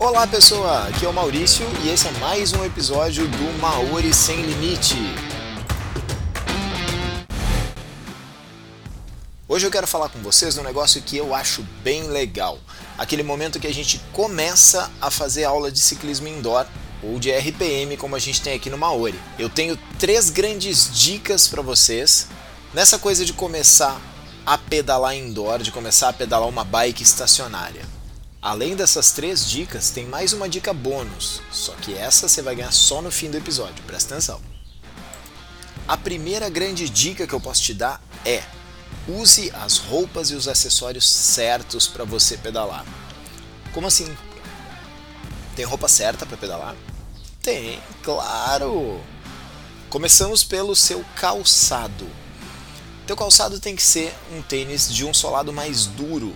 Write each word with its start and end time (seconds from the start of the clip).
Olá 0.00 0.28
pessoa, 0.28 0.86
aqui 0.86 1.04
é 1.04 1.08
o 1.08 1.12
Maurício 1.12 1.66
e 1.82 1.88
esse 1.88 2.06
é 2.06 2.12
mais 2.20 2.52
um 2.52 2.64
episódio 2.64 3.26
do 3.26 3.60
Maori 3.60 4.14
Sem 4.14 4.40
Limite. 4.42 4.94
Hoje 9.48 9.66
eu 9.66 9.70
quero 9.72 9.88
falar 9.88 10.08
com 10.08 10.20
vocês 10.20 10.54
de 10.54 10.60
um 10.60 10.62
negócio 10.62 11.02
que 11.02 11.16
eu 11.16 11.34
acho 11.34 11.64
bem 11.82 12.04
legal. 12.04 12.60
Aquele 12.96 13.24
momento 13.24 13.58
que 13.58 13.66
a 13.66 13.74
gente 13.74 13.98
começa 14.12 14.88
a 15.00 15.10
fazer 15.10 15.42
aula 15.42 15.68
de 15.68 15.80
ciclismo 15.80 16.28
indoor 16.28 16.64
ou 17.02 17.18
de 17.18 17.32
RPM 17.32 17.96
como 17.96 18.14
a 18.14 18.20
gente 18.20 18.40
tem 18.40 18.54
aqui 18.54 18.70
no 18.70 18.78
Maori. 18.78 19.18
Eu 19.36 19.50
tenho 19.50 19.76
três 19.98 20.30
grandes 20.30 20.96
dicas 20.96 21.48
para 21.48 21.60
vocês 21.60 22.28
nessa 22.72 23.00
coisa 23.00 23.24
de 23.24 23.32
começar 23.32 24.00
a 24.46 24.56
pedalar 24.56 25.16
indoor, 25.16 25.58
de 25.58 25.72
começar 25.72 26.10
a 26.10 26.12
pedalar 26.12 26.48
uma 26.48 26.62
bike 26.62 27.02
estacionária. 27.02 27.87
Além 28.48 28.74
dessas 28.74 29.12
três 29.12 29.46
dicas, 29.46 29.90
tem 29.90 30.06
mais 30.06 30.32
uma 30.32 30.48
dica 30.48 30.72
bônus, 30.72 31.42
só 31.52 31.74
que 31.74 31.92
essa 31.92 32.26
você 32.26 32.40
vai 32.40 32.54
ganhar 32.56 32.72
só 32.72 33.02
no 33.02 33.10
fim 33.10 33.30
do 33.30 33.36
episódio, 33.36 33.84
presta 33.86 34.14
atenção. 34.14 34.40
A 35.86 35.98
primeira 35.98 36.48
grande 36.48 36.88
dica 36.88 37.26
que 37.26 37.34
eu 37.34 37.40
posso 37.42 37.60
te 37.60 37.74
dar 37.74 38.02
é: 38.24 38.42
use 39.06 39.50
as 39.50 39.76
roupas 39.76 40.30
e 40.30 40.34
os 40.34 40.48
acessórios 40.48 41.06
certos 41.06 41.86
para 41.86 42.06
você 42.06 42.38
pedalar. 42.38 42.86
Como 43.74 43.86
assim? 43.86 44.16
Tem 45.54 45.66
roupa 45.66 45.86
certa 45.86 46.24
para 46.24 46.38
pedalar? 46.38 46.74
Tem, 47.42 47.78
claro! 48.02 48.98
Começamos 49.90 50.42
pelo 50.42 50.74
seu 50.74 51.04
calçado. 51.16 52.08
Teu 53.06 53.14
calçado 53.14 53.60
tem 53.60 53.76
que 53.76 53.82
ser 53.82 54.14
um 54.32 54.40
tênis 54.40 54.90
de 54.90 55.04
um 55.04 55.12
solado 55.12 55.52
mais 55.52 55.84
duro, 55.84 56.32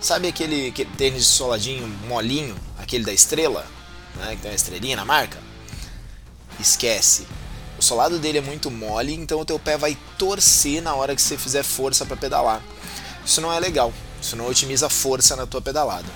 Sabe 0.00 0.28
aquele, 0.28 0.68
aquele 0.68 0.90
tênis 0.96 1.26
soladinho 1.26 1.86
molinho, 2.06 2.56
aquele 2.78 3.04
da 3.04 3.12
estrela, 3.12 3.66
né, 4.16 4.36
que 4.36 4.42
tem 4.42 4.50
uma 4.50 4.56
estrelinha 4.56 4.96
na 4.96 5.04
marca? 5.04 5.38
Esquece. 6.60 7.26
O 7.78 7.82
solado 7.82 8.18
dele 8.18 8.38
é 8.38 8.40
muito 8.40 8.70
mole, 8.70 9.12
então 9.14 9.40
o 9.40 9.44
teu 9.44 9.58
pé 9.58 9.76
vai 9.76 9.96
torcer 10.16 10.80
na 10.80 10.94
hora 10.94 11.14
que 11.14 11.22
você 11.22 11.36
fizer 11.36 11.62
força 11.62 12.06
para 12.06 12.16
pedalar. 12.16 12.62
Isso 13.24 13.40
não 13.40 13.52
é 13.52 13.58
legal. 13.58 13.92
Isso 14.20 14.36
não 14.36 14.46
otimiza 14.46 14.88
força 14.88 15.36
na 15.36 15.46
tua 15.46 15.60
pedalada. 15.60 16.08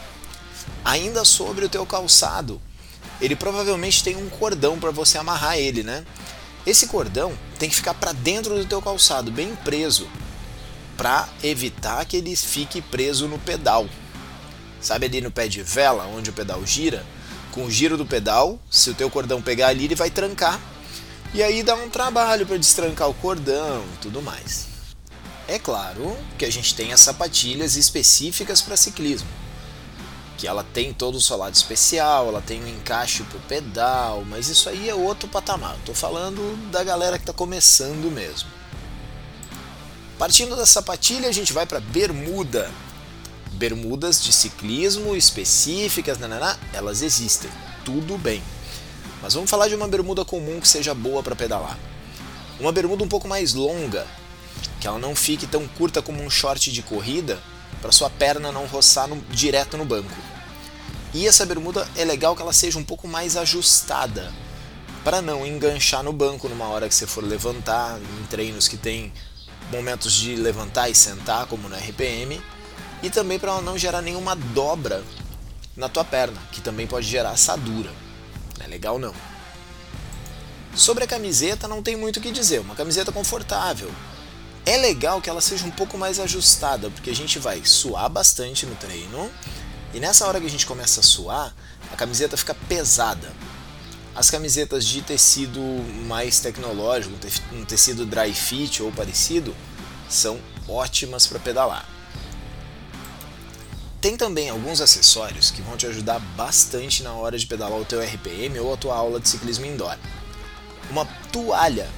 Ainda 0.85 1.25
sobre 1.25 1.65
o 1.65 1.69
teu 1.69 1.85
calçado, 1.87 2.61
ele 3.21 3.37
provavelmente 3.37 4.03
tem 4.03 4.17
um 4.17 4.29
cordão 4.29 4.79
para 4.79 4.91
você 4.91 5.19
amarrar 5.19 5.57
ele, 5.57 5.83
né? 5.83 6.05
Esse 6.67 6.87
cordão 6.87 7.33
tem 7.59 7.69
que 7.69 7.77
ficar 7.77 7.95
para 7.95 8.13
dentro 8.13 8.57
do 8.57 8.65
teu 8.65 8.81
calçado, 8.81 9.31
bem 9.31 9.55
preso, 9.57 10.09
para 11.03 11.29
evitar 11.43 12.05
que 12.05 12.17
ele 12.17 12.37
fique 12.37 12.81
preso 12.81 13.27
no 13.27 13.37
pedal. 13.37 13.89
Sabe 14.81 15.07
ali 15.07 15.21
no 15.21 15.33
pé 15.33 15.49
de 15.49 15.61
vela, 15.61 16.07
onde 16.07 16.31
o 16.31 16.33
pedal 16.33 16.65
gira? 16.65 17.05
Com 17.51 17.65
o 17.65 17.71
giro 17.73 17.97
do 17.97 18.07
pedal, 18.07 18.57
se 18.71 18.89
o 18.89 18.95
teu 18.95 19.11
cordão 19.11 19.43
pegar 19.43 19.67
ali, 19.67 19.87
ele 19.87 19.97
vai 19.97 20.11
trancar. 20.11 20.61
E 21.35 21.43
aí 21.43 21.65
dá 21.65 21.75
um 21.75 21.91
trabalho 21.91 22.47
para 22.47 22.57
destrancar 22.57 23.09
o 23.11 23.15
cordão 23.15 23.83
e 23.95 23.97
tudo 24.01 24.23
mais. 24.23 24.69
É 25.49 25.59
claro 25.59 26.17
que 26.39 26.45
a 26.45 26.53
gente 26.53 26.73
tem 26.73 26.93
as 26.93 27.01
sapatilhas 27.01 27.75
específicas 27.75 28.63
para 28.63 28.77
ciclismo. 28.77 29.29
Que 30.39 30.47
ela 30.47 30.63
tem 30.63 30.93
todo 30.93 31.17
o 31.17 31.21
solado 31.21 31.57
especial, 31.57 32.29
ela 32.29 32.41
tem 32.41 32.63
um 32.63 32.69
encaixe 32.69 33.25
para 33.25 33.39
o 33.39 33.43
pedal, 33.49 34.25
mas 34.25 34.47
isso 34.47 34.69
aí 34.69 34.89
é 34.89 34.95
outro 34.95 35.29
patamar. 35.29 35.75
Estou 35.79 35.97
falando 35.97 36.71
da 36.71 36.85
galera 36.85 37.19
que 37.19 37.25
está 37.25 37.33
começando 37.33 38.09
mesmo. 38.09 38.62
Partindo 40.19 40.55
da 40.55 40.67
sapatilha, 40.67 41.29
a 41.29 41.33
gente 41.33 41.53
vai 41.53 41.67
para 41.67 41.81
bermuda. 41.81 42.71
Bermudas 43.53 44.23
de 44.23 44.33
ciclismo 44.33 45.17
específicas, 45.17 46.19
nananá, 46.19 46.57
elas 46.73 47.03
existem, 47.03 47.51
tudo 47.85 48.17
bem. 48.19 48.43
Mas 49.21 49.35
vamos 49.35 49.51
falar 49.51 49.69
de 49.69 49.75
uma 49.75 49.87
bermuda 49.87 50.25
comum 50.25 50.61
que 50.61 50.69
seja 50.69 50.95
boa 50.95 51.23
para 51.23 51.37
pedalar. 51.37 51.79
Uma 52.59 52.73
bermuda 52.73 53.05
um 53.05 53.09
pouco 53.09 53.29
mais 53.29 53.55
longa, 53.55 54.07
que 54.81 54.87
ela 54.87 54.99
não 54.99 55.15
fique 55.15 55.47
tão 55.47 55.67
curta 55.69 56.03
como 56.03 56.23
um 56.23 56.31
short 56.31 56.73
de 56.73 56.83
corrida, 56.83 57.39
para 57.81 57.93
sua 57.93 58.11
perna 58.11 58.53
não 58.53 58.67
roçar 58.67 59.09
no, 59.09 59.17
direto 59.31 59.77
no 59.77 59.85
banco. 59.85 60.15
E 61.15 61.27
essa 61.27 61.45
bermuda 61.47 61.87
é 61.97 62.05
legal 62.05 62.35
que 62.35 62.43
ela 62.43 62.53
seja 62.53 62.79
um 62.79 62.85
pouco 62.85 63.07
mais 63.07 63.37
ajustada, 63.37 64.33
para 65.05 65.21
não 65.21 65.47
enganchar 65.47 66.03
no 66.03 66.13
banco 66.13 66.49
numa 66.49 66.69
hora 66.69 66.89
que 66.89 66.95
você 66.95 67.07
for 67.07 67.25
levantar, 67.25 67.99
em 67.99 68.27
treinos 68.27 68.69
que 68.69 68.77
tem 68.77 69.13
momentos 69.73 70.13
de 70.13 70.37
levantar 70.37 70.91
e 70.91 70.95
sentar, 70.95 71.47
como 71.47 71.69
no 71.69 71.75
RPM, 71.75 72.41
e 73.03 73.09
também 73.09 73.39
para 73.39 73.59
não 73.63 73.79
gerar 73.79 74.03
nenhuma 74.03 74.37
dobra 74.37 75.03
na 75.75 75.89
tua 75.89 76.05
perna, 76.05 76.39
que 76.53 76.61
também 76.61 76.87
pode 76.87 77.07
gerar 77.09 77.31
assadura. 77.31 77.91
Não 78.59 78.67
é 78.67 78.69
legal 78.69 78.99
não. 78.99 79.15
Sobre 80.77 81.05
a 81.05 81.07
camiseta 81.07 81.67
não 81.67 81.83
tem 81.83 81.97
muito 81.97 82.19
o 82.19 82.21
que 82.21 82.31
dizer, 82.31 82.61
uma 82.61 82.75
camiseta 82.75 83.11
confortável. 83.11 83.91
É 84.65 84.77
legal 84.77 85.21
que 85.21 85.31
ela 85.31 85.41
seja 85.41 85.65
um 85.65 85.71
pouco 85.71 85.97
mais 85.97 86.21
ajustada, 86.21 86.91
porque 86.91 87.11
a 87.11 87.15
gente 87.15 87.39
vai 87.39 87.65
suar 87.65 88.09
bastante 88.11 88.67
no 88.67 88.77
treino, 88.77 89.31
e 89.95 89.99
nessa 89.99 90.27
hora 90.27 90.39
que 90.39 90.47
a 90.47 90.51
gente 90.51 90.67
começa 90.67 91.01
a 91.01 91.03
suar, 91.03 91.55
a 91.91 91.97
camiseta 91.97 92.37
fica 92.37 92.55
pesada. 92.69 93.33
As 94.15 94.31
camisetas 94.31 94.85
de 94.85 95.01
tecido 95.01 95.61
mais 96.07 96.39
tecnológico, 96.39 97.15
um 97.53 97.65
tecido 97.65 98.05
dry 98.05 98.33
fit 98.35 98.83
ou 98.83 98.93
parecido, 98.93 99.55
são 100.09 100.39
ótimas 100.69 101.27
para 101.27 101.39
pedalar. 101.39 101.89
Tem 104.03 104.17
também 104.17 104.51
alguns 104.51 104.81
acessórios 104.83 105.51
que 105.51 105.63
vão 105.63 105.77
te 105.77 105.87
ajudar 105.87 106.19
bastante 106.37 107.03
na 107.03 107.15
hora 107.15 107.39
de 107.39 107.47
pedalar 107.47 107.79
o 107.79 107.85
teu 107.85 108.03
RPM 108.03 108.59
ou 108.59 108.75
a 108.75 108.77
tua 108.77 108.95
aula 108.95 109.19
de 109.19 109.29
ciclismo 109.29 109.65
indoor. 109.65 109.97
Uma 110.91 111.07
toalha, 111.33 111.89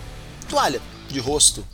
toalha 0.48 0.80
de 1.08 1.18
rosto, 1.18 1.66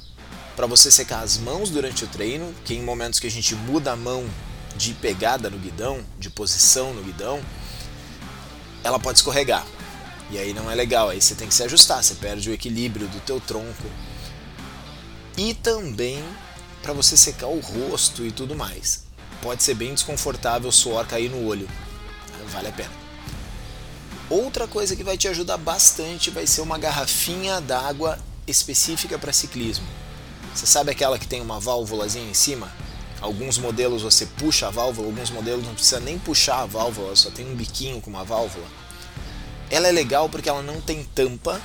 para 0.56 0.66
você 0.66 0.90
secar 0.90 1.22
as 1.22 1.36
mãos 1.36 1.68
durante 1.68 2.04
o 2.04 2.08
treino, 2.08 2.54
que 2.64 2.74
em 2.74 2.82
momentos 2.82 3.20
que 3.20 3.26
a 3.26 3.30
gente 3.30 3.54
muda 3.54 3.92
a 3.92 3.96
mão 3.96 4.24
de 4.76 4.94
pegada 4.94 5.50
no 5.50 5.58
guidão, 5.58 6.02
de 6.18 6.30
posição 6.30 6.94
no 6.94 7.02
guidão, 7.02 7.42
ela 8.82 8.98
pode 8.98 9.18
escorregar. 9.18 9.66
E 10.30 10.38
aí 10.38 10.54
não 10.54 10.70
é 10.70 10.74
legal, 10.74 11.08
aí 11.08 11.20
você 11.20 11.34
tem 11.34 11.48
que 11.48 11.54
se 11.54 11.62
ajustar, 11.64 12.02
você 12.02 12.14
perde 12.14 12.50
o 12.50 12.52
equilíbrio 12.52 13.08
do 13.08 13.20
teu 13.20 13.40
tronco. 13.40 13.90
E 15.36 15.54
também 15.54 16.22
para 16.82 16.92
você 16.92 17.16
secar 17.16 17.48
o 17.48 17.60
rosto 17.60 18.24
e 18.24 18.32
tudo 18.32 18.54
mais. 18.54 19.04
Pode 19.42 19.62
ser 19.62 19.74
bem 19.74 19.94
desconfortável 19.94 20.68
o 20.68 20.72
suor 20.72 21.06
cair 21.06 21.30
no 21.30 21.46
olho. 21.46 21.68
Vale 22.48 22.68
a 22.68 22.72
pena. 22.72 22.92
Outra 24.28 24.68
coisa 24.68 24.94
que 24.94 25.02
vai 25.02 25.16
te 25.16 25.26
ajudar 25.28 25.56
bastante 25.56 26.30
vai 26.30 26.46
ser 26.46 26.60
uma 26.60 26.78
garrafinha 26.78 27.60
d'água 27.60 28.18
específica 28.46 29.18
para 29.18 29.32
ciclismo. 29.32 29.86
Você 30.54 30.66
sabe 30.66 30.90
aquela 30.90 31.18
que 31.18 31.26
tem 31.26 31.40
uma 31.40 31.58
válvulazinha 31.58 32.28
em 32.28 32.34
cima? 32.34 32.72
Alguns 33.20 33.58
modelos 33.58 34.02
você 34.02 34.26
puxa 34.26 34.68
a 34.68 34.70
válvula, 34.70 35.08
alguns 35.08 35.30
modelos 35.30 35.64
não 35.64 35.74
precisa 35.74 36.00
nem 36.00 36.18
puxar 36.18 36.62
a 36.62 36.66
válvula, 36.66 37.14
só 37.14 37.30
tem 37.30 37.46
um 37.46 37.54
biquinho 37.54 38.00
com 38.00 38.10
uma 38.10 38.24
válvula. 38.24 38.66
Ela 39.70 39.88
é 39.88 39.92
legal 39.92 40.28
porque 40.28 40.48
ela 40.48 40.62
não 40.62 40.80
tem 40.80 41.04
tampa, 41.04 41.60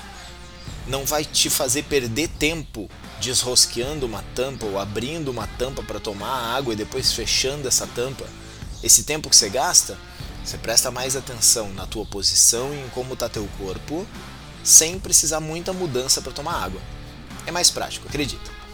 não 0.87 1.05
vai 1.05 1.25
te 1.25 1.49
fazer 1.49 1.83
perder 1.83 2.27
tempo 2.27 2.89
desrosqueando 3.19 4.05
uma 4.05 4.23
tampa 4.35 4.65
ou 4.65 4.79
abrindo 4.79 5.29
uma 5.29 5.47
tampa 5.47 5.81
para 5.81 5.99
tomar 5.99 6.55
água 6.55 6.73
e 6.73 6.77
depois 6.77 7.11
fechando 7.11 7.67
essa 7.67 7.87
tampa. 7.87 8.25
Esse 8.83 9.03
tempo 9.03 9.29
que 9.29 9.35
você 9.35 9.49
gasta, 9.49 9.97
você 10.43 10.57
presta 10.57 10.91
mais 10.91 11.15
atenção 11.15 11.73
na 11.73 11.87
tua 11.87 12.05
posição 12.05 12.71
e 12.73 12.79
em 12.79 12.89
como 12.89 13.13
está 13.13 13.27
teu 13.27 13.49
corpo, 13.57 14.05
sem 14.63 14.99
precisar 14.99 15.39
muita 15.39 15.73
mudança 15.73 16.21
para 16.21 16.31
tomar 16.31 16.63
água. 16.63 16.81
É 17.47 17.51
mais 17.51 17.71
prático, 17.71 18.07
acredita. 18.07 18.64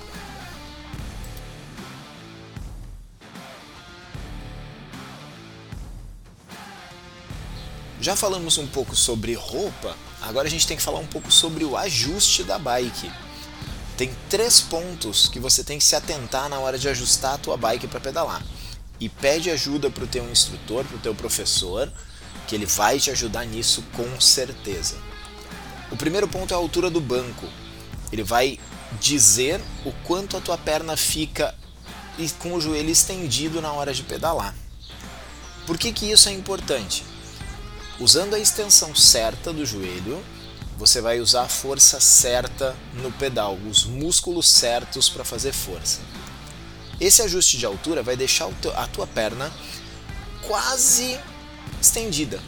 Já 8.01 8.15
falamos 8.15 8.57
um 8.57 8.65
pouco 8.65 8.95
sobre 8.95 9.35
roupa, 9.35 9.95
agora 10.23 10.47
a 10.47 10.49
gente 10.49 10.65
tem 10.65 10.75
que 10.75 10.81
falar 10.81 10.97
um 10.97 11.05
pouco 11.05 11.31
sobre 11.31 11.63
o 11.63 11.77
ajuste 11.77 12.43
da 12.43 12.57
bike. 12.57 13.11
Tem 13.95 14.11
três 14.27 14.59
pontos 14.59 15.27
que 15.27 15.39
você 15.39 15.63
tem 15.63 15.77
que 15.77 15.83
se 15.83 15.95
atentar 15.95 16.49
na 16.49 16.57
hora 16.57 16.79
de 16.79 16.89
ajustar 16.89 17.35
a 17.35 17.37
tua 17.37 17.55
bike 17.55 17.85
para 17.85 17.99
pedalar. 17.99 18.43
E 18.99 19.07
pede 19.07 19.51
ajuda 19.51 19.91
para 19.91 20.03
o 20.03 20.07
teu 20.07 20.27
instrutor, 20.31 20.83
para 20.83 20.97
o 20.97 20.99
teu 20.99 21.13
professor, 21.13 21.93
que 22.47 22.55
ele 22.55 22.65
vai 22.65 22.99
te 22.99 23.11
ajudar 23.11 23.45
nisso 23.45 23.83
com 23.95 24.19
certeza. 24.19 24.97
O 25.91 25.95
primeiro 25.95 26.27
ponto 26.27 26.55
é 26.55 26.55
a 26.55 26.59
altura 26.59 26.89
do 26.89 26.99
banco. 26.99 27.47
Ele 28.11 28.23
vai 28.23 28.59
dizer 28.99 29.61
o 29.85 29.91
quanto 30.07 30.35
a 30.35 30.41
tua 30.41 30.57
perna 30.57 30.97
fica 30.97 31.53
com 32.39 32.55
o 32.55 32.61
joelho 32.61 32.89
estendido 32.89 33.61
na 33.61 33.71
hora 33.73 33.93
de 33.93 34.01
pedalar. 34.01 34.55
Por 35.67 35.77
que, 35.77 35.93
que 35.93 36.09
isso 36.11 36.29
é 36.29 36.31
importante? 36.31 37.10
Usando 38.01 38.33
a 38.33 38.39
extensão 38.39 38.95
certa 38.95 39.53
do 39.53 39.63
joelho, 39.63 40.25
você 40.75 40.99
vai 40.99 41.19
usar 41.19 41.43
a 41.43 41.47
força 41.47 41.99
certa 41.99 42.75
no 42.95 43.11
pedal, 43.11 43.55
os 43.69 43.85
músculos 43.85 44.49
certos 44.49 45.07
para 45.07 45.23
fazer 45.23 45.53
força. 45.53 45.99
Esse 46.99 47.21
ajuste 47.21 47.59
de 47.59 47.65
altura 47.67 48.01
vai 48.01 48.17
deixar 48.17 48.49
a 48.75 48.87
tua 48.87 49.05
perna 49.05 49.53
quase 50.47 51.15
estendida, 51.79 52.41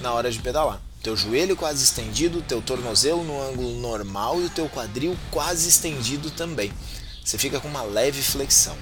na 0.00 0.12
hora 0.12 0.30
de 0.30 0.38
pedalar. 0.38 0.80
Teu 1.02 1.16
joelho 1.16 1.56
quase 1.56 1.82
estendido, 1.82 2.40
teu 2.40 2.62
tornozelo 2.62 3.24
no 3.24 3.42
ângulo 3.42 3.80
normal 3.80 4.40
e 4.40 4.44
o 4.44 4.50
teu 4.50 4.68
quadril 4.68 5.18
quase 5.32 5.68
estendido 5.68 6.30
também. 6.30 6.72
Você 7.24 7.36
fica 7.36 7.58
com 7.58 7.66
uma 7.66 7.82
leve 7.82 8.22
flexão. 8.22 8.76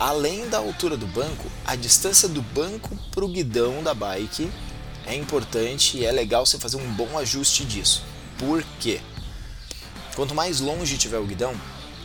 Além 0.00 0.48
da 0.48 0.58
altura 0.58 0.96
do 0.96 1.06
banco, 1.08 1.50
a 1.66 1.76
distância 1.76 2.26
do 2.26 2.40
banco 2.40 2.96
para 3.10 3.24
o 3.24 3.28
guidão 3.28 3.82
da 3.82 3.92
bike 3.92 4.50
é 5.08 5.14
importante 5.14 5.96
e 5.96 6.04
é 6.04 6.12
legal 6.12 6.44
você 6.44 6.58
fazer 6.58 6.76
um 6.76 6.92
bom 6.92 7.18
ajuste 7.18 7.64
disso. 7.64 8.04
Por 8.38 8.62
quê? 8.78 9.00
Quanto 10.14 10.34
mais 10.34 10.60
longe 10.60 10.98
tiver 10.98 11.18
o 11.18 11.24
guidão, 11.24 11.58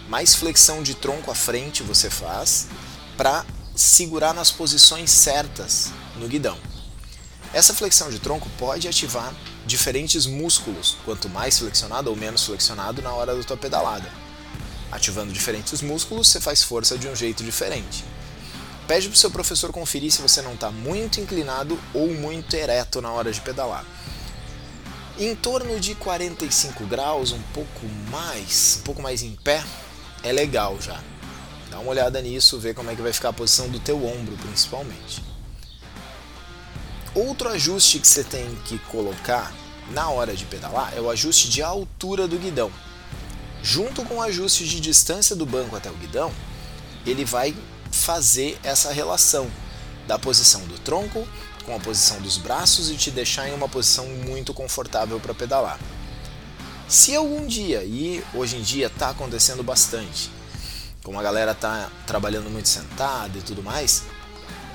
mais 0.07 0.33
flexão 0.33 0.81
de 0.81 0.95
tronco 0.95 1.29
à 1.29 1.35
frente 1.35 1.83
você 1.83 2.09
faz 2.09 2.67
para 3.17 3.45
segurar 3.75 4.33
nas 4.33 4.51
posições 4.51 5.11
certas 5.11 5.91
no 6.15 6.27
guidão. 6.29 6.57
Essa 7.53 7.73
flexão 7.73 8.09
de 8.09 8.19
tronco 8.19 8.49
pode 8.57 8.87
ativar 8.87 9.33
diferentes 9.65 10.25
músculos, 10.25 10.95
quanto 11.03 11.27
mais 11.27 11.59
flexionado 11.59 12.09
ou 12.09 12.15
menos 12.15 12.45
flexionado 12.45 13.01
na 13.01 13.11
hora 13.11 13.35
da 13.35 13.43
tua 13.43 13.57
pedalada. 13.57 14.09
Ativando 14.91 15.33
diferentes 15.33 15.81
músculos, 15.81 16.29
você 16.29 16.39
faz 16.39 16.63
força 16.63 16.97
de 16.97 17.07
um 17.07 17.15
jeito 17.15 17.43
diferente. 17.43 18.05
Pede 18.93 19.07
para 19.07 19.15
o 19.15 19.17
seu 19.17 19.31
professor 19.31 19.71
conferir 19.71 20.11
se 20.11 20.21
você 20.21 20.39
não 20.39 20.53
está 20.53 20.69
muito 20.69 21.19
inclinado 21.19 21.79
ou 21.95 22.13
muito 22.13 22.53
ereto 22.53 23.01
na 23.01 23.11
hora 23.11 23.31
de 23.31 23.41
pedalar. 23.41 23.83
Em 25.17 25.35
torno 25.35 25.79
de 25.79 25.95
45 25.95 26.85
graus, 26.85 27.31
um 27.31 27.41
pouco 27.55 27.87
mais, 28.11 28.77
um 28.79 28.83
pouco 28.83 29.01
mais 29.01 29.23
em 29.23 29.31
pé, 29.31 29.63
é 30.21 30.31
legal 30.31 30.79
já. 30.79 31.01
Dá 31.71 31.79
uma 31.79 31.89
olhada 31.89 32.21
nisso, 32.21 32.59
vê 32.59 32.71
como 32.71 32.91
é 32.91 32.95
que 32.95 33.01
vai 33.01 33.11
ficar 33.11 33.29
a 33.29 33.33
posição 33.33 33.67
do 33.67 33.79
teu 33.79 33.97
ombro, 34.05 34.37
principalmente. 34.37 35.23
Outro 37.15 37.49
ajuste 37.49 37.97
que 37.97 38.07
você 38.07 38.23
tem 38.23 38.53
que 38.63 38.77
colocar 38.77 39.51
na 39.89 40.07
hora 40.11 40.35
de 40.35 40.45
pedalar 40.45 40.93
é 40.95 41.01
o 41.01 41.09
ajuste 41.09 41.49
de 41.49 41.63
altura 41.63 42.27
do 42.27 42.37
guidão 42.37 42.71
junto 43.63 44.03
com 44.03 44.17
o 44.17 44.21
ajuste 44.21 44.67
de 44.67 44.79
distância 44.79 45.35
do 45.35 45.47
banco 45.47 45.75
até 45.75 45.89
o 45.89 45.95
guidão, 45.95 46.31
ele 47.07 47.25
vai 47.25 47.55
fazer 47.93 48.59
essa 48.63 48.91
relação 48.91 49.49
da 50.07 50.17
posição 50.17 50.61
do 50.61 50.77
tronco 50.79 51.25
com 51.63 51.75
a 51.75 51.79
posição 51.79 52.19
dos 52.21 52.37
braços 52.37 52.89
e 52.89 52.95
te 52.95 53.11
deixar 53.11 53.47
em 53.47 53.53
uma 53.53 53.69
posição 53.69 54.05
muito 54.07 54.53
confortável 54.53 55.19
para 55.19 55.33
pedalar. 55.33 55.79
Se 56.89 57.15
algum 57.15 57.45
dia, 57.47 57.83
e 57.83 58.21
hoje 58.33 58.57
em 58.57 58.61
dia 58.61 58.87
está 58.87 59.09
acontecendo 59.09 59.63
bastante, 59.63 60.29
como 61.01 61.19
a 61.19 61.23
galera 61.23 61.51
está 61.51 61.89
trabalhando 62.05 62.49
muito 62.49 62.67
sentada 62.67 63.37
e 63.37 63.41
tudo 63.41 63.63
mais, 63.63 64.03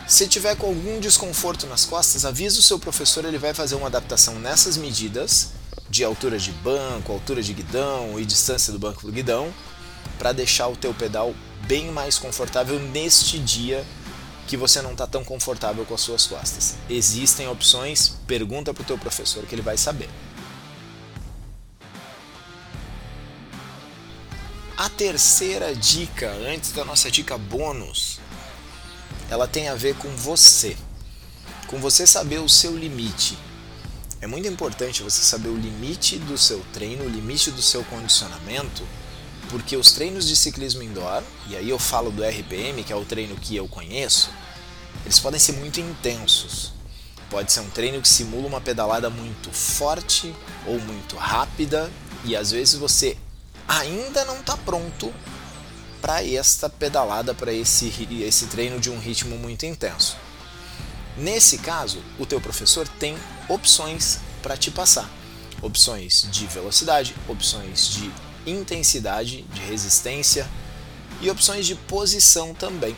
se 0.07 0.27
tiver 0.27 0.57
com 0.57 0.69
algum 0.69 0.99
desconforto 0.99 1.67
nas 1.67 1.85
costas, 1.85 2.25
avisa 2.25 2.61
o 2.61 2.63
seu 2.63 2.79
professor, 2.79 3.25
ele 3.25 3.37
vai 3.37 3.53
fazer 3.53 3.75
uma 3.75 3.89
adaptação 3.89 4.39
nessas 4.39 4.79
medidas 4.79 5.51
de 5.91 6.03
altura 6.03 6.39
de 6.39 6.51
banco, 6.53 7.13
altura 7.13 7.43
de 7.43 7.53
guidão 7.53 8.19
e 8.19 8.25
distância 8.25 8.73
do 8.73 8.79
banco 8.79 9.03
para 9.03 9.11
o 9.11 9.13
guidão, 9.13 9.53
para 10.19 10.33
deixar 10.33 10.69
o 10.69 10.77
teu 10.77 10.95
pedal 10.95 11.35
bem 11.67 11.91
mais 11.91 12.19
confortável 12.19 12.79
neste 12.79 13.39
dia 13.39 13.85
que 14.47 14.57
você 14.57 14.81
não 14.81 14.93
está 14.93 15.07
tão 15.07 15.23
confortável 15.23 15.85
com 15.85 15.95
as 15.95 16.01
suas 16.01 16.27
costas. 16.27 16.77
Existem 16.89 17.49
opções, 17.49 18.17
pergunta 18.27 18.73
para 18.73 18.83
o 18.83 18.85
teu 18.85 18.97
professor 18.97 19.45
que 19.47 19.55
ele 19.55 19.63
vai 19.63 19.77
saber. 19.77 20.09
A 24.77 24.89
terceira 24.89 25.75
dica, 25.75 26.31
antes 26.31 26.73
da 26.73 26.85
nossa 26.85 27.11
dica 27.11 27.37
bônus, 27.37 28.21
ela 29.29 29.47
tem 29.47 29.69
a 29.69 29.75
ver 29.75 29.97
com 29.97 30.09
você. 30.17 30.77
Com 31.67 31.79
você 31.81 32.07
saber 32.07 32.39
o 32.39 32.49
seu 32.49 32.77
limite 32.77 33.37
é 34.21 34.27
muito 34.27 34.49
importante 34.49 35.03
você 35.03 35.23
saber 35.23 35.49
o 35.49 35.57
limite 35.57 36.19
do 36.19 36.37
seu 36.37 36.61
treino, 36.73 37.05
o 37.05 37.09
limite 37.09 37.53
do 37.53 37.63
seu 37.63 37.85
condicionamento, 37.85 38.83
porque 39.51 39.77
os 39.77 39.93
treinos 39.93 40.27
de 40.27 40.37
ciclismo 40.37 40.83
indoor, 40.83 41.23
e 41.49 41.57
aí 41.57 41.69
eu 41.69 41.79
falo 41.79 42.11
do 42.11 42.23
RPM, 42.23 42.85
que 42.85 42.93
é 42.93 42.97
o 42.97 43.05
treino 43.05 43.37
que 43.37 43.57
eu 43.57 43.67
conheço, 43.67 44.31
eles 45.05 45.19
podem 45.19 45.41
ser 45.41 45.53
muito 45.53 45.81
intensos. 45.81 46.73
Pode 47.31 47.53
ser 47.53 47.61
um 47.61 47.71
treino 47.71 48.01
que 48.01 48.09
simula 48.09 48.47
uma 48.47 48.61
pedalada 48.61 49.11
muito 49.11 49.51
forte 49.51 50.35
ou 50.67 50.79
muito 50.81 51.17
rápida, 51.17 51.91
e 52.25 52.37
às 52.37 52.51
vezes 52.51 52.75
você 52.75 53.17
ainda 53.67 54.25
não 54.25 54.41
está 54.41 54.57
pronto 54.57 55.13
para 56.01 56.25
esta 56.25 56.69
pedalada, 56.69 57.35
para 57.35 57.53
esse, 57.53 57.93
esse 58.23 58.47
treino 58.47 58.79
de 58.79 58.91
um 58.91 58.99
ritmo 58.99 59.37
muito 59.37 59.67
intenso. 59.67 60.17
Nesse 61.17 61.59
caso, 61.59 62.03
o 62.19 62.25
teu 62.25 62.41
professor 62.41 62.87
tem 62.87 63.17
opções 63.49 64.21
para 64.43 64.57
te 64.57 64.71
passar. 64.71 65.11
Opções 65.61 66.29
de 66.31 66.47
velocidade, 66.47 67.15
opções 67.27 67.89
de 67.89 68.11
intensidade, 68.51 69.43
de 69.43 69.61
resistência 69.63 70.49
e 71.21 71.31
opções 71.31 71.67
de 71.67 71.75
posição 71.75 72.55
também. 72.55 72.97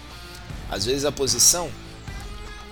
Às 0.71 0.85
vezes 0.85 1.05
a 1.05 1.13
posição 1.13 1.71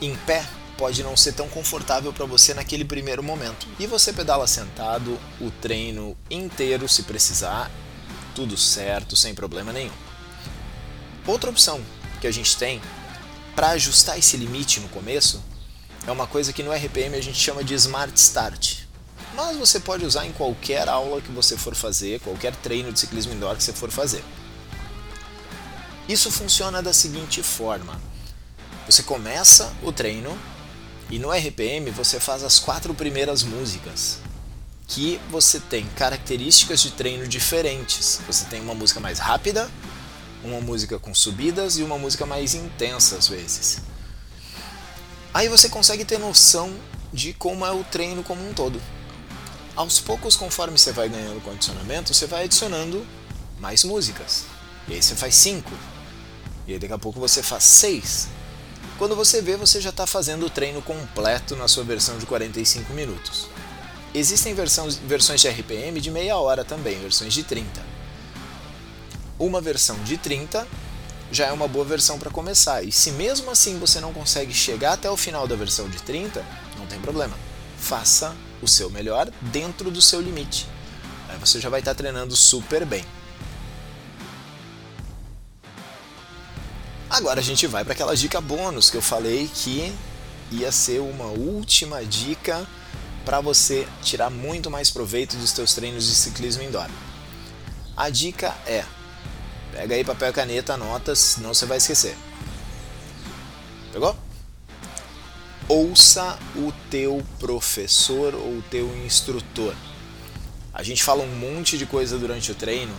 em 0.00 0.14
pé 0.14 0.46
pode 0.76 1.02
não 1.02 1.16
ser 1.16 1.32
tão 1.32 1.48
confortável 1.48 2.12
para 2.12 2.24
você 2.24 2.54
naquele 2.54 2.84
primeiro 2.84 3.22
momento. 3.22 3.66
E 3.78 3.86
você 3.86 4.12
pedala 4.12 4.46
sentado 4.46 5.18
o 5.40 5.50
treino 5.50 6.16
inteiro 6.30 6.88
se 6.88 7.02
precisar, 7.02 7.70
tudo 8.34 8.56
certo, 8.56 9.16
sem 9.16 9.34
problema 9.34 9.72
nenhum. 9.72 9.92
Outra 11.26 11.50
opção 11.50 11.80
que 12.20 12.26
a 12.26 12.30
gente 12.30 12.56
tem 12.56 12.80
para 13.58 13.70
ajustar 13.70 14.16
esse 14.16 14.36
limite 14.36 14.78
no 14.78 14.88
começo, 14.88 15.42
é 16.06 16.12
uma 16.12 16.28
coisa 16.28 16.52
que 16.52 16.62
no 16.62 16.72
RPM 16.72 17.16
a 17.16 17.20
gente 17.20 17.38
chama 17.40 17.64
de 17.64 17.74
Smart 17.74 18.16
Start. 18.16 18.77
Mas 19.38 19.56
você 19.56 19.78
pode 19.78 20.04
usar 20.04 20.26
em 20.26 20.32
qualquer 20.32 20.88
aula 20.88 21.20
que 21.20 21.30
você 21.30 21.56
for 21.56 21.72
fazer, 21.72 22.18
qualquer 22.18 22.56
treino 22.56 22.92
de 22.92 22.98
ciclismo 22.98 23.32
indoor 23.32 23.54
que 23.54 23.62
você 23.62 23.72
for 23.72 23.88
fazer. 23.88 24.24
Isso 26.08 26.28
funciona 26.28 26.82
da 26.82 26.92
seguinte 26.92 27.40
forma: 27.40 28.00
você 28.84 29.00
começa 29.00 29.72
o 29.80 29.92
treino 29.92 30.36
e 31.08 31.20
no 31.20 31.30
RPM 31.30 31.88
você 31.92 32.18
faz 32.18 32.42
as 32.42 32.58
quatro 32.58 32.92
primeiras 32.92 33.44
músicas 33.44 34.18
que 34.88 35.20
você 35.30 35.60
tem 35.60 35.86
características 35.90 36.82
de 36.82 36.90
treino 36.90 37.28
diferentes. 37.28 38.20
Você 38.26 38.44
tem 38.46 38.60
uma 38.60 38.74
música 38.74 38.98
mais 38.98 39.20
rápida, 39.20 39.70
uma 40.42 40.60
música 40.60 40.98
com 40.98 41.14
subidas 41.14 41.78
e 41.78 41.84
uma 41.84 41.96
música 41.96 42.26
mais 42.26 42.54
intensa 42.54 43.16
às 43.16 43.28
vezes. 43.28 43.82
Aí 45.32 45.48
você 45.48 45.68
consegue 45.68 46.04
ter 46.04 46.18
noção 46.18 46.74
de 47.12 47.32
como 47.34 47.64
é 47.64 47.70
o 47.70 47.84
treino 47.84 48.24
como 48.24 48.44
um 48.44 48.52
todo. 48.52 48.82
Aos 49.78 50.00
poucos, 50.00 50.36
conforme 50.36 50.76
você 50.76 50.90
vai 50.90 51.08
ganhando 51.08 51.40
condicionamento, 51.42 52.12
você 52.12 52.26
vai 52.26 52.44
adicionando 52.44 53.06
mais 53.60 53.84
músicas. 53.84 54.44
E 54.88 54.94
aí 54.94 55.02
você 55.02 55.14
faz 55.14 55.34
cinco. 55.36 55.70
E 56.66 56.72
aí 56.72 56.78
daqui 56.78 56.92
a 56.92 56.98
pouco 56.98 57.20
você 57.20 57.42
faz 57.42 57.62
seis. 57.62 58.28
Quando 58.98 59.14
você 59.14 59.40
vê, 59.40 59.56
você 59.56 59.80
já 59.80 59.90
está 59.90 60.06
fazendo 60.06 60.46
o 60.46 60.50
treino 60.50 60.82
completo 60.82 61.54
na 61.54 61.68
sua 61.68 61.84
versão 61.84 62.18
de 62.18 62.26
45 62.26 62.92
minutos. 62.92 63.46
Existem 64.12 64.52
versões, 64.52 64.96
versões 64.96 65.40
de 65.40 65.48
RPM 65.48 66.00
de 66.00 66.10
meia 66.10 66.36
hora 66.36 66.64
também, 66.64 66.98
versões 66.98 67.32
de 67.32 67.44
30 67.44 67.98
uma 69.38 69.60
versão 69.60 69.96
de 70.02 70.18
30 70.18 70.66
já 71.30 71.46
é 71.46 71.52
uma 71.52 71.68
boa 71.68 71.84
versão 71.84 72.18
para 72.18 72.30
começar. 72.30 72.82
E 72.82 72.90
se 72.90 73.12
mesmo 73.12 73.50
assim 73.50 73.78
você 73.78 74.00
não 74.00 74.12
consegue 74.12 74.52
chegar 74.52 74.94
até 74.94 75.10
o 75.10 75.16
final 75.16 75.46
da 75.46 75.54
versão 75.54 75.88
de 75.88 76.02
30, 76.02 76.44
não 76.78 76.86
tem 76.86 76.98
problema. 77.00 77.36
Faça 77.78 78.34
o 78.60 78.68
seu 78.68 78.90
melhor 78.90 79.30
dentro 79.40 79.90
do 79.90 80.02
seu 80.02 80.20
limite. 80.20 80.66
Aí 81.28 81.38
você 81.38 81.60
já 81.60 81.68
vai 81.68 81.80
estar 81.80 81.94
treinando 81.94 82.34
super 82.36 82.84
bem. 82.84 83.04
Agora 87.08 87.40
a 87.40 87.42
gente 87.42 87.66
vai 87.66 87.84
para 87.84 87.94
aquela 87.94 88.14
dica 88.14 88.40
bônus 88.40 88.90
que 88.90 88.96
eu 88.96 89.02
falei 89.02 89.50
que 89.52 89.92
ia 90.50 90.70
ser 90.70 91.00
uma 91.00 91.26
última 91.26 92.04
dica 92.04 92.66
para 93.24 93.40
você 93.40 93.86
tirar 94.02 94.30
muito 94.30 94.70
mais 94.70 94.90
proveito 94.90 95.36
dos 95.36 95.50
seus 95.50 95.74
treinos 95.74 96.06
de 96.06 96.14
ciclismo 96.14 96.62
indoor. 96.62 96.88
A 97.96 98.10
dica 98.10 98.54
é 98.66 98.84
Pega 99.72 99.94
aí 99.94 100.02
papel 100.02 100.30
e 100.30 100.32
caneta, 100.32 100.74
anota, 100.74 101.14
senão 101.14 101.54
você 101.54 101.66
vai 101.66 101.78
esquecer. 101.78 102.16
Pegou? 103.92 104.16
Ouça 105.68 106.38
o 106.56 106.72
teu 106.90 107.22
professor 107.38 108.34
ou 108.34 108.56
o 108.56 108.64
teu 108.70 108.86
instrutor. 109.04 109.74
A 110.72 110.82
gente 110.82 111.04
fala 111.04 111.22
um 111.22 111.36
monte 111.36 111.76
de 111.76 111.84
coisa 111.84 112.18
durante 112.18 112.50
o 112.50 112.54
treino 112.54 112.94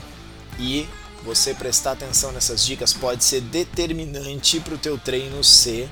e 0.59 0.87
você 1.23 1.55
prestar 1.55 1.93
atenção 1.93 2.31
nessas 2.31 2.63
dicas 2.63 2.93
pode 2.93 3.23
ser 3.23 3.41
determinante 3.41 4.59
para 4.59 4.75
o 4.75 4.77
teu 4.77 4.99
treino 4.99 5.43
ser 5.43 5.89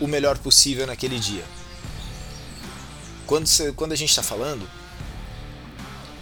o 0.00 0.06
melhor 0.06 0.38
possível 0.38 0.86
naquele 0.86 1.18
dia. 1.18 1.44
Quando, 3.26 3.48
você, 3.48 3.72
quando 3.72 3.90
a 3.90 3.96
gente 3.96 4.10
está 4.10 4.22
falando, 4.22 4.64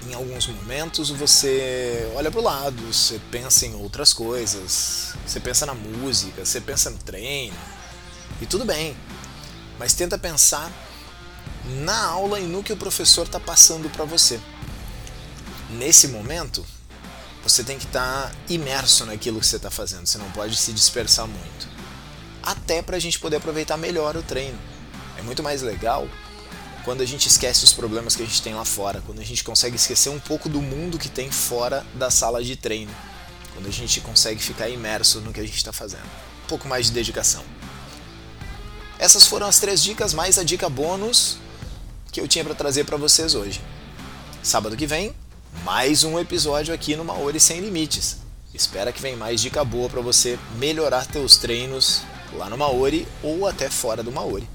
em 0.09 0.15
alguns 0.15 0.47
momentos 0.47 1.11
você 1.11 2.11
olha 2.15 2.31
para 2.31 2.41
o 2.41 2.43
lado, 2.43 2.81
você 2.91 3.21
pensa 3.31 3.67
em 3.67 3.75
outras 3.75 4.15
coisas, 4.15 5.15
você 5.27 5.39
pensa 5.41 5.67
na 5.67 5.75
música, 5.75 6.43
você 6.43 6.59
pensa 6.59 6.89
no 6.89 6.97
treino, 6.97 7.57
e 8.41 8.47
tudo 8.47 8.65
bem, 8.65 8.97
mas 9.79 9.95
tenta 9.95 10.19
pensar 10.19 10.71
na 11.83 12.05
aula 12.05 12.39
e 12.39 12.45
no 12.45 12.63
que 12.63 12.73
o 12.73 12.77
professor 12.77 13.27
está 13.27 13.41
passando 13.41 13.89
para 13.91 14.05
você. 14.05 14.41
Nesse 15.71 16.09
momento, 16.09 16.65
você 17.43 17.65
tem 17.65 17.79
que 17.79 17.85
estar 17.85 18.29
tá 18.29 18.33
imerso 18.49 19.05
naquilo 19.07 19.41
que 19.41 19.47
você 19.47 19.57
está 19.57 19.71
fazendo, 19.71 20.07
você 20.07 20.19
não 20.19 20.31
pode 20.31 20.57
se 20.57 20.73
dispersar 20.73 21.27
muito. 21.27 21.69
Até 22.43 22.83
para 22.83 22.97
a 22.97 23.01
gente 23.01 23.19
poder 23.19 23.37
aproveitar 23.37 23.77
melhor 23.77 24.17
o 24.17 24.23
treino. 24.23 24.59
É 25.19 25.23
muito 25.23 25.43
mais 25.43 25.63
legal 25.63 26.09
quando 26.85 27.01
a 27.01 27.07
gente 27.07 27.27
esquece 27.27 27.65
os 27.65 27.73
problemas 27.73 28.15
que 28.15 28.23
a 28.23 28.27
gente 28.27 28.43
tem 28.43 28.55
lá 28.55 28.65
fora, 28.65 29.03
quando 29.07 29.21
a 29.21 29.25
gente 29.25 29.43
consegue 29.43 29.77
esquecer 29.77 30.11
um 30.11 30.21
pouco 30.21 30.49
do 30.49 30.61
mundo 30.61 30.99
que 30.99 31.09
tem 31.09 31.31
fora 31.31 31.85
da 31.95 32.11
sala 32.11 32.45
de 32.45 32.57
treino, 32.57 32.95
quando 33.55 33.67
a 33.67 33.71
gente 33.71 34.01
consegue 34.03 34.43
ficar 34.43 34.69
imerso 34.69 35.21
no 35.21 35.33
que 35.33 35.41
a 35.41 35.45
gente 35.45 35.57
está 35.57 35.73
fazendo. 35.73 36.05
Um 36.45 36.47
pouco 36.47 36.69
mais 36.69 36.87
de 36.87 36.93
dedicação. 36.93 37.43
Essas 38.99 39.27
foram 39.27 39.47
as 39.47 39.59
três 39.59 39.83
dicas, 39.83 40.15
mais 40.15 40.39
a 40.39 40.45
dica 40.45 40.69
bônus 40.69 41.39
que 42.13 42.21
eu 42.21 42.29
tinha 42.29 42.45
para 42.45 42.55
trazer 42.55 42.85
para 42.85 42.97
vocês 42.97 43.35
hoje. 43.35 43.61
Sábado 44.43 44.77
que 44.77 44.87
vem, 44.87 45.15
mais 45.65 46.05
um 46.05 46.19
episódio 46.19 46.73
aqui 46.73 46.95
no 46.95 47.05
Maori 47.05 47.41
Sem 47.41 47.61
Limites. 47.61 48.19
Espera 48.53 48.93
que 48.93 49.03
vem 49.03 49.17
mais 49.17 49.41
dica 49.41 49.65
boa 49.65 49.89
para 49.89 50.01
você 50.01 50.39
melhorar 50.59 51.07
teus 51.07 51.37
treinos 51.37 52.03
lá 52.35 52.49
no 52.49 52.57
Maori 52.57 53.07
ou 53.21 53.49
até 53.49 53.69
fora 53.69 54.01
do 54.01 54.13
Maori. 54.13 54.49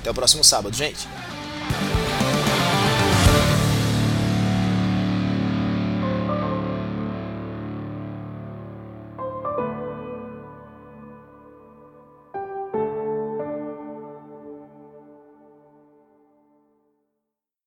Até 0.00 0.10
o 0.10 0.14
próximo 0.14 0.44
sábado, 0.44 0.76
gente. 0.76 1.08